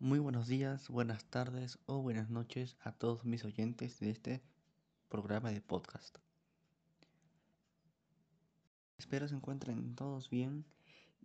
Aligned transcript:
Buenos 0.00 0.46
días, 0.46 0.88
buenas 0.90 1.24
tardes 1.24 1.80
o 1.86 2.00
buenas 2.00 2.30
noches 2.30 2.76
a 2.82 2.92
todos 2.92 3.24
mis 3.24 3.44
oyentes 3.44 3.98
de 3.98 4.10
este 4.10 4.42
programa 5.08 5.50
de 5.50 5.60
podcast. 5.60 6.18
Espero 8.96 9.26
se 9.26 9.34
encuentren 9.34 9.96
todos 9.96 10.30
bien 10.30 10.64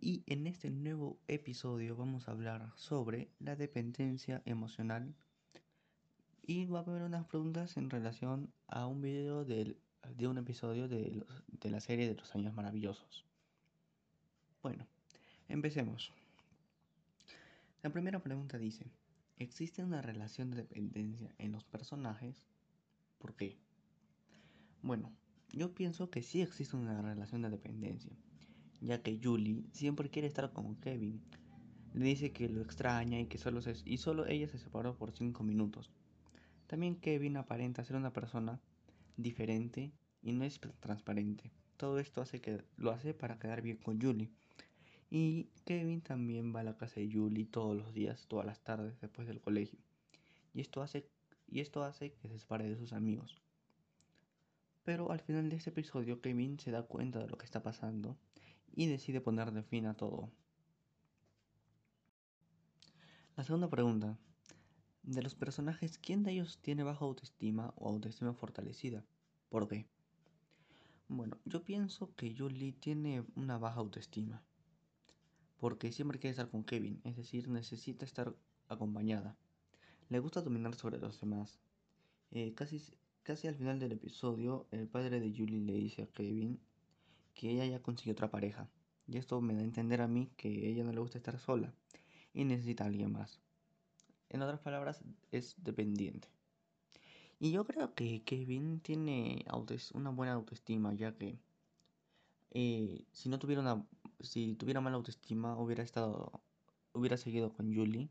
y 0.00 0.24
en 0.26 0.48
este 0.48 0.70
nuevo 0.70 1.20
episodio 1.28 1.94
vamos 1.94 2.26
a 2.26 2.32
hablar 2.32 2.72
sobre 2.74 3.28
la 3.38 3.54
dependencia 3.54 4.42
emocional 4.44 5.14
y 6.42 6.66
va 6.66 6.80
a 6.80 6.82
haber 6.82 7.02
unas 7.02 7.26
preguntas 7.26 7.76
en 7.76 7.90
relación 7.90 8.52
a 8.66 8.88
un 8.88 9.00
video 9.00 9.44
de 9.44 9.76
un 10.26 10.38
episodio 10.38 10.88
de, 10.88 11.24
de 11.46 11.70
la 11.70 11.78
serie 11.78 12.08
de 12.08 12.16
los 12.16 12.34
años 12.34 12.52
maravillosos. 12.54 13.24
Bueno, 14.64 14.84
empecemos. 15.48 16.12
La 17.84 17.90
primera 17.90 18.18
pregunta 18.18 18.56
dice, 18.56 18.90
¿existe 19.36 19.84
una 19.84 20.00
relación 20.00 20.50
de 20.50 20.56
dependencia 20.56 21.34
en 21.36 21.52
los 21.52 21.64
personajes? 21.64 22.46
¿Por 23.18 23.34
qué? 23.34 23.58
Bueno, 24.80 25.12
yo 25.52 25.74
pienso 25.74 26.08
que 26.08 26.22
sí 26.22 26.40
existe 26.40 26.76
una 26.76 27.02
relación 27.02 27.42
de 27.42 27.50
dependencia, 27.50 28.10
ya 28.80 29.02
que 29.02 29.20
Julie 29.22 29.66
siempre 29.72 30.08
quiere 30.08 30.28
estar 30.28 30.50
con 30.54 30.76
Kevin. 30.76 31.20
Le 31.92 32.06
dice 32.06 32.32
que 32.32 32.48
lo 32.48 32.62
extraña 32.62 33.20
y 33.20 33.26
que 33.26 33.36
solo, 33.36 33.60
se, 33.60 33.74
y 33.84 33.98
solo 33.98 34.24
ella 34.24 34.48
se 34.48 34.56
separó 34.56 34.96
por 34.96 35.12
5 35.12 35.44
minutos. 35.44 35.90
También 36.66 36.96
Kevin 36.96 37.36
aparenta 37.36 37.84
ser 37.84 37.96
una 37.96 38.14
persona 38.14 38.62
diferente 39.18 39.92
y 40.22 40.32
no 40.32 40.44
es 40.44 40.58
transparente. 40.80 41.52
Todo 41.76 41.98
esto 41.98 42.22
hace 42.22 42.40
que 42.40 42.64
lo 42.78 42.92
hace 42.92 43.12
para 43.12 43.38
quedar 43.38 43.60
bien 43.60 43.76
con 43.76 44.00
Julie 44.00 44.30
y 45.16 45.48
Kevin 45.64 46.00
también 46.00 46.52
va 46.52 46.58
a 46.58 46.64
la 46.64 46.76
casa 46.76 46.98
de 46.98 47.08
Julie 47.08 47.44
todos 47.44 47.76
los 47.76 47.94
días, 47.94 48.26
todas 48.26 48.44
las 48.44 48.64
tardes 48.64 49.00
después 49.00 49.28
del 49.28 49.40
colegio. 49.40 49.78
Y 50.52 50.60
esto 50.60 50.82
hace, 50.82 51.08
y 51.46 51.60
esto 51.60 51.84
hace 51.84 52.14
que 52.14 52.26
se 52.26 52.40
separe 52.40 52.68
de 52.68 52.76
sus 52.76 52.92
amigos. 52.92 53.40
Pero 54.82 55.12
al 55.12 55.20
final 55.20 55.48
de 55.50 55.54
este 55.54 55.70
episodio 55.70 56.20
Kevin 56.20 56.58
se 56.58 56.72
da 56.72 56.82
cuenta 56.82 57.20
de 57.20 57.28
lo 57.28 57.38
que 57.38 57.44
está 57.44 57.62
pasando 57.62 58.16
y 58.74 58.86
decide 58.86 59.20
ponerle 59.20 59.62
fin 59.62 59.86
a 59.86 59.94
todo. 59.94 60.32
La 63.36 63.44
segunda 63.44 63.70
pregunta. 63.70 64.18
De 65.04 65.22
los 65.22 65.36
personajes, 65.36 65.96
¿quién 65.96 66.24
de 66.24 66.32
ellos 66.32 66.58
tiene 66.60 66.82
baja 66.82 67.04
autoestima 67.04 67.72
o 67.76 67.88
autoestima 67.88 68.34
fortalecida? 68.34 69.04
¿Por 69.48 69.68
qué? 69.68 69.86
Bueno, 71.06 71.38
yo 71.44 71.62
pienso 71.62 72.12
que 72.16 72.34
Julie 72.36 72.72
tiene 72.72 73.22
una 73.36 73.58
baja 73.58 73.78
autoestima 73.78 74.42
porque 75.64 75.92
siempre 75.92 76.18
quiere 76.18 76.32
estar 76.32 76.50
con 76.50 76.62
Kevin, 76.62 77.00
es 77.04 77.16
decir, 77.16 77.48
necesita 77.48 78.04
estar 78.04 78.36
acompañada. 78.68 79.34
Le 80.10 80.18
gusta 80.18 80.42
dominar 80.42 80.74
sobre 80.74 80.98
los 80.98 81.18
demás. 81.18 81.58
Eh, 82.32 82.52
casi, 82.54 82.82
casi 83.22 83.48
al 83.48 83.54
final 83.54 83.78
del 83.78 83.92
episodio, 83.92 84.66
el 84.72 84.86
padre 84.86 85.20
de 85.20 85.32
Julie 85.34 85.62
le 85.62 85.72
dice 85.72 86.02
a 86.02 86.06
Kevin 86.06 86.60
que 87.32 87.48
ella 87.48 87.64
ya 87.64 87.80
consiguió 87.80 88.12
otra 88.12 88.30
pareja. 88.30 88.68
Y 89.08 89.16
esto 89.16 89.40
me 89.40 89.54
da 89.54 89.60
a 89.60 89.64
entender 89.64 90.02
a 90.02 90.06
mí 90.06 90.28
que 90.36 90.68
ella 90.68 90.84
no 90.84 90.92
le 90.92 91.00
gusta 91.00 91.16
estar 91.16 91.38
sola 91.38 91.72
y 92.34 92.44
necesita 92.44 92.84
a 92.84 92.88
alguien 92.88 93.12
más. 93.12 93.40
En 94.28 94.42
otras 94.42 94.60
palabras, 94.60 95.02
es 95.32 95.54
dependiente. 95.56 96.28
Y 97.40 97.52
yo 97.52 97.64
creo 97.64 97.94
que 97.94 98.22
Kevin 98.24 98.80
tiene 98.80 99.46
una 99.94 100.10
buena 100.10 100.34
autoestima, 100.34 100.92
ya 100.92 101.16
que 101.16 101.38
si 102.54 103.28
no 103.28 103.38
tuviera 103.38 103.60
una 103.60 103.84
si 104.24 104.54
tuviera 104.54 104.80
mala 104.80 104.96
autoestima, 104.96 105.58
hubiera 105.58 105.82
estado, 105.82 106.42
hubiera 106.92 107.16
seguido 107.16 107.52
con 107.52 107.74
Julie 107.74 108.08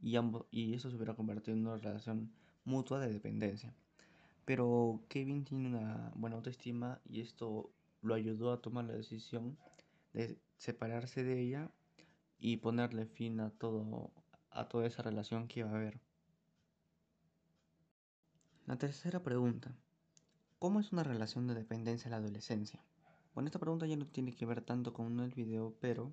y, 0.00 0.16
ambos, 0.16 0.46
y 0.50 0.74
eso 0.74 0.90
se 0.90 0.96
hubiera 0.96 1.14
convertido 1.14 1.56
en 1.56 1.66
una 1.66 1.76
relación 1.76 2.32
mutua 2.64 3.00
de 3.00 3.12
dependencia. 3.12 3.74
Pero 4.44 5.02
Kevin 5.08 5.44
tiene 5.44 5.68
una 5.68 6.12
buena 6.14 6.36
autoestima 6.36 7.00
y 7.04 7.20
esto 7.20 7.70
lo 8.02 8.14
ayudó 8.14 8.52
a 8.52 8.62
tomar 8.62 8.84
la 8.84 8.94
decisión 8.94 9.58
de 10.12 10.38
separarse 10.56 11.24
de 11.24 11.40
ella 11.40 11.70
y 12.38 12.58
ponerle 12.58 13.06
fin 13.06 13.40
a 13.40 13.50
todo 13.50 14.12
a 14.50 14.68
toda 14.68 14.86
esa 14.86 15.02
relación 15.02 15.46
que 15.46 15.60
iba 15.60 15.70
a 15.70 15.74
haber. 15.74 16.00
La 18.66 18.76
tercera 18.76 19.22
pregunta. 19.22 19.76
¿Cómo 20.58 20.80
es 20.80 20.92
una 20.92 21.04
relación 21.04 21.46
de 21.46 21.54
dependencia 21.54 22.08
en 22.08 22.12
la 22.12 22.16
adolescencia? 22.16 22.82
Bueno, 23.38 23.46
esta 23.50 23.60
pregunta 23.60 23.86
ya 23.86 23.94
no 23.94 24.04
tiene 24.04 24.32
que 24.32 24.46
ver 24.46 24.62
tanto 24.62 24.92
con 24.92 25.20
el 25.20 25.32
video, 25.32 25.72
pero 25.78 26.12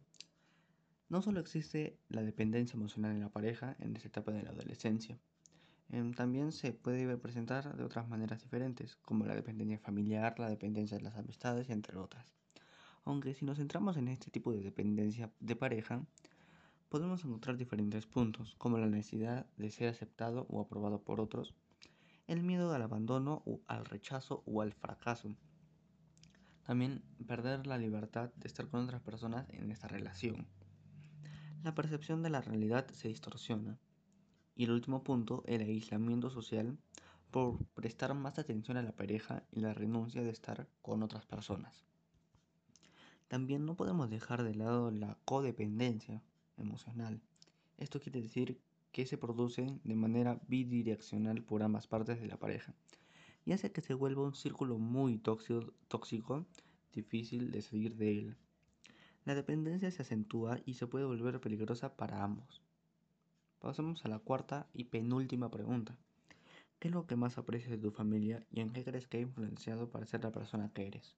no 1.10 1.24
solo 1.24 1.40
existe 1.40 1.98
la 2.08 2.22
dependencia 2.22 2.78
emocional 2.78 3.14
en 3.14 3.22
la 3.22 3.30
pareja 3.30 3.76
en 3.80 3.96
esta 3.96 4.10
etapa 4.10 4.32
de 4.32 4.44
la 4.44 4.52
adolescencia, 4.52 5.18
em, 5.90 6.14
también 6.14 6.52
se 6.52 6.72
puede 6.72 7.18
presentar 7.18 7.76
de 7.76 7.84
otras 7.84 8.08
maneras 8.08 8.44
diferentes, 8.44 8.98
como 8.98 9.26
la 9.26 9.34
dependencia 9.34 9.80
familiar, 9.80 10.38
la 10.38 10.52
dependencia 10.52 10.98
de 10.98 11.04
las 11.04 11.18
amistades, 11.18 11.72
entre 11.72 11.98
otras. 11.98 12.32
Aunque 13.06 13.34
si 13.34 13.44
nos 13.44 13.58
centramos 13.58 13.98
en 13.98 14.08
este 14.08 14.30
tipo 14.30 14.52
de 14.52 14.62
dependencia 14.62 15.32
de 15.40 15.56
pareja, 15.56 16.06
podemos 16.90 17.26
encontrar 17.26 17.58
diferentes 17.58 18.06
puntos, 18.06 18.54
como 18.60 18.78
la 18.78 18.86
necesidad 18.86 19.48
de 19.58 19.72
ser 19.72 19.88
aceptado 19.88 20.46
o 20.48 20.62
aprobado 20.62 21.02
por 21.02 21.20
otros, 21.20 21.56
el 22.28 22.44
miedo 22.44 22.72
al 22.72 22.84
abandono 22.84 23.42
al 23.66 23.86
rechazo 23.86 24.44
o 24.46 24.62
al 24.62 24.74
fracaso, 24.74 25.36
también 26.66 27.04
perder 27.28 27.68
la 27.68 27.78
libertad 27.78 28.32
de 28.36 28.48
estar 28.48 28.68
con 28.68 28.84
otras 28.84 29.02
personas 29.02 29.48
en 29.52 29.72
esta 29.72 29.88
relación. 29.88 30.48
La 31.64 31.76
percepción 31.76 32.24
de 32.24 32.32
la 32.32 32.42
realidad 32.42 32.88
se 32.90 33.08
distorsiona. 33.08 33.78
Y 34.56 34.64
el 34.64 34.72
último 34.72 35.04
punto, 35.04 35.44
el 35.46 35.62
aislamiento 35.62 36.30
social 36.30 36.78
por 37.30 37.64
prestar 37.76 38.14
más 38.16 38.40
atención 38.40 38.78
a 38.78 38.82
la 38.82 38.94
pareja 38.94 39.44
y 39.52 39.60
la 39.60 39.74
renuncia 39.74 40.24
de 40.24 40.30
estar 40.30 40.68
con 40.82 41.04
otras 41.04 41.26
personas. 41.26 41.86
También 43.28 43.66
no 43.66 43.76
podemos 43.76 44.10
dejar 44.10 44.44
de 44.44 44.56
lado 44.56 44.90
la 44.92 45.18
codependencia 45.26 46.24
emocional. 46.58 47.22
Esto 47.78 48.00
quiere 48.00 48.22
decir 48.22 48.60
que 48.92 49.06
se 49.06 49.18
produce 49.18 49.80
de 49.84 49.96
manera 49.96 50.40
bidireccional 50.48 51.44
por 51.44 51.62
ambas 51.62 51.86
partes 51.88 52.22
de 52.22 52.28
la 52.28 52.38
pareja 52.38 52.74
y 53.46 53.54
hace 53.54 53.72
que 53.72 53.82
se 53.82 53.94
vuelva 53.94 54.24
un 54.24 54.34
círculo 54.34 54.78
muy 54.80 55.20
tóxico, 55.20 55.72
tóxico, 55.88 56.46
difícil 56.92 57.52
de 57.52 57.62
salir 57.62 57.96
de 57.96 58.12
él. 58.20 58.36
La 59.24 59.36
dependencia 59.36 59.92
se 59.92 60.02
acentúa 60.02 60.60
y 60.66 60.74
se 60.74 60.88
puede 60.88 61.06
volver 61.06 61.40
peligrosa 61.40 61.96
para 61.96 62.24
ambos. 62.24 62.62
Pasamos 63.60 64.04
a 64.04 64.10
la 64.10 64.20
cuarta 64.20 64.68
y 64.74 64.86
penúltima 64.86 65.50
pregunta. 65.50 65.96
¿Qué 66.80 66.90
es 66.90 66.94
lo 66.94 67.08
que 67.08 67.16
más 67.16 67.38
aprecias 67.38 67.72
de 67.72 67.78
tu 67.78 67.92
familia 67.92 68.46
y 68.52 68.62
en 68.62 68.72
qué 68.72 68.84
crees 68.84 69.08
que 69.08 69.18
ha 69.18 69.22
influenciado 69.22 69.90
para 69.90 70.06
ser 70.06 70.24
la 70.24 70.32
persona 70.32 70.72
que 70.74 70.88
eres? 70.88 71.16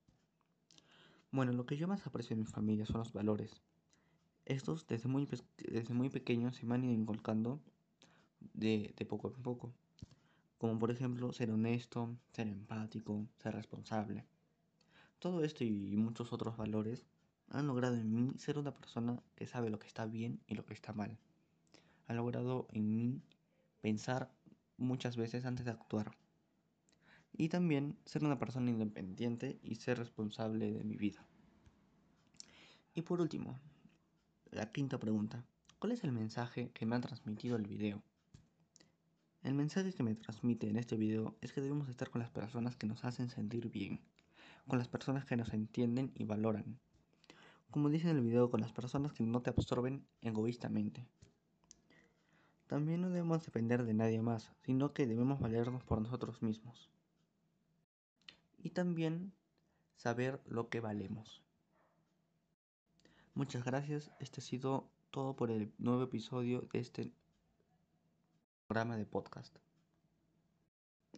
Bueno, 1.32 1.52
lo 1.54 1.66
que 1.66 1.78
yo 1.78 1.88
más 1.88 2.06
aprecio 2.06 2.36
de 2.36 2.44
mi 2.44 2.46
familia 2.46 2.86
son 2.86 3.00
los 3.00 3.14
valores. 3.14 3.62
Estos 4.46 4.88
desde 4.88 5.10
muy, 5.10 5.28
desde 5.58 5.94
muy 5.94 6.10
pequeños 6.10 6.56
se 6.56 6.66
me 6.66 6.76
han 6.76 6.86
ido 6.86 6.94
inculcando 6.94 7.60
de, 8.54 8.94
de 8.96 9.06
poco 9.06 9.28
a 9.28 9.34
poco 9.34 9.74
como 10.58 10.80
por 10.80 10.92
ejemplo 10.92 11.32
ser 11.34 11.52
honesto, 11.52 12.18
ser 12.32 12.48
empático, 12.48 13.28
ser 13.38 13.56
responsable. 13.56 14.26
Todo 15.20 15.44
esto 15.44 15.64
y 15.64 15.96
muchos 15.98 16.34
otros 16.34 16.58
valores 16.58 17.06
han 17.50 17.68
logrado 17.68 17.96
en 17.96 18.14
mí 18.14 18.34
ser 18.38 18.58
una 18.58 18.74
persona 18.74 19.22
que 19.36 19.48
sabe 19.48 19.70
lo 19.70 19.80
que 19.80 19.88
está 19.88 20.06
bien 20.06 20.42
y 20.48 20.56
lo 20.56 20.66
que 20.66 20.74
está 20.74 20.94
mal. 20.94 21.18
Ha 22.08 22.14
logrado 22.14 22.68
en 22.72 22.96
mí 22.96 23.22
pensar 23.82 24.32
muchas 24.78 25.18
veces 25.18 25.46
antes 25.46 25.66
de 25.66 25.72
actuar. 25.72 26.12
Y 27.34 27.50
también 27.50 27.98
ser 28.06 28.24
una 28.24 28.40
persona 28.40 28.72
independiente 28.72 29.60
y 29.62 29.76
ser 29.76 30.00
responsable 30.00 30.72
de 30.72 30.84
mi 30.84 30.98
vida. 30.98 31.26
Y 32.96 33.04
por 33.04 33.22
último, 33.22 33.60
la 34.52 34.72
quinta 34.72 34.98
pregunta. 34.98 35.46
¿Cuál 35.80 35.92
es 35.92 36.04
el 36.04 36.12
mensaje 36.12 36.72
que 36.72 36.86
me 36.88 36.96
ha 36.96 37.02
transmitido 37.02 37.56
el 37.56 37.68
video? 37.68 38.02
El 39.48 39.54
mensaje 39.54 39.94
que 39.94 40.04
me 40.04 40.14
transmite 40.14 40.68
en 40.68 40.76
este 40.76 40.98
video 40.98 41.38
es 41.40 41.54
que 41.54 41.62
debemos 41.62 41.88
estar 41.88 42.10
con 42.10 42.20
las 42.20 42.30
personas 42.30 42.76
que 42.76 42.86
nos 42.86 43.06
hacen 43.06 43.30
sentir 43.30 43.70
bien, 43.70 44.02
con 44.68 44.78
las 44.78 44.90
personas 44.90 45.24
que 45.24 45.38
nos 45.38 45.54
entienden 45.54 46.12
y 46.16 46.26
valoran. 46.26 46.78
Como 47.72 47.88
dice 47.88 48.10
en 48.10 48.18
el 48.18 48.24
video, 48.24 48.52
con 48.52 48.60
las 48.60 48.74
personas 48.74 49.14
que 49.14 49.24
no 49.24 49.42
te 49.42 49.50
absorben 49.50 50.06
egoístamente. 50.20 51.08
También 52.68 53.00
no 53.00 53.10
debemos 53.10 53.46
depender 53.46 53.86
de 53.86 53.94
nadie 53.94 54.22
más, 54.22 54.52
sino 54.66 54.92
que 54.92 55.08
debemos 55.08 55.40
valernos 55.40 55.82
por 55.86 56.02
nosotros 56.02 56.42
mismos. 56.42 56.90
Y 58.58 58.72
también 58.72 59.32
saber 59.96 60.42
lo 60.46 60.68
que 60.68 60.82
valemos. 60.82 61.42
Muchas 63.34 63.64
gracias, 63.64 64.12
este 64.20 64.42
ha 64.42 64.44
sido 64.44 64.90
todo 65.10 65.38
por 65.38 65.52
el 65.52 65.72
nuevo 65.78 66.04
episodio 66.04 66.68
de 66.74 66.80
este 66.80 67.14
programa 68.68 68.98
de 68.98 69.06
podcast. 69.06 69.56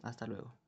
Hasta 0.02 0.26
luego. 0.26 0.59